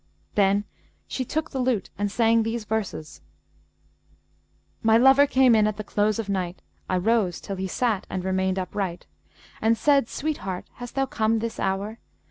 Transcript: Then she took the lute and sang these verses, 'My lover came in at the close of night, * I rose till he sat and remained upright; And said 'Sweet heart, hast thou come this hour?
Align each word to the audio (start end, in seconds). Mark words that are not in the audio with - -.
Then 0.33 0.63
she 1.07 1.23
took 1.23 1.51
the 1.51 1.59
lute 1.59 1.91
and 1.95 2.11
sang 2.11 2.41
these 2.41 2.65
verses, 2.65 3.21
'My 4.81 4.97
lover 4.97 5.27
came 5.27 5.53
in 5.53 5.67
at 5.67 5.77
the 5.77 5.83
close 5.83 6.17
of 6.17 6.27
night, 6.27 6.63
* 6.77 6.89
I 6.89 6.97
rose 6.97 7.39
till 7.39 7.57
he 7.57 7.67
sat 7.67 8.07
and 8.09 8.25
remained 8.25 8.57
upright; 8.57 9.05
And 9.61 9.77
said 9.77 10.09
'Sweet 10.09 10.37
heart, 10.37 10.65
hast 10.77 10.95
thou 10.95 11.05
come 11.05 11.37
this 11.37 11.59
hour? 11.59 11.99